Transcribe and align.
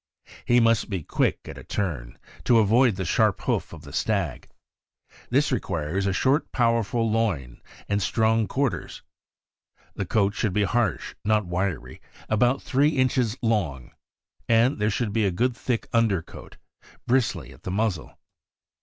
He 0.45 0.59
must 0.59 0.89
be 0.89 1.03
quick 1.03 1.41
at 1.45 1.59
a 1.59 1.63
turn, 1.63 2.17
to 2.45 2.57
avoid 2.57 2.95
the 2.95 3.05
sharp 3.05 3.41
hoof 3.41 3.71
of 3.71 3.83
the 3.83 3.93
stag. 3.93 4.49
This 5.29 5.51
requires 5.51 6.07
a 6.07 6.11
short, 6.11 6.51
powerful 6.51 7.07
loin 7.07 7.61
and 7.87 8.01
strong 8.01 8.47
quarters. 8.47 9.03
The 9.93 10.07
ooat 10.07 10.33
should 10.33 10.53
be 10.53 10.63
harsh, 10.63 11.13
not 11.23 11.45
wiry, 11.45 12.01
about 12.29 12.63
three 12.63 12.89
inches 12.97 13.37
long; 13.43 13.91
and 14.49 14.79
there 14.79 14.89
should 14.89 15.13
be 15.13 15.23
a 15.25 15.29
good 15.31 15.55
thick 15.55 15.87
under 15.93 16.23
coat, 16.23 16.57
bristly 17.05 17.53
at 17.53 17.61
the 17.61 17.69
muzzle. 17.69 18.17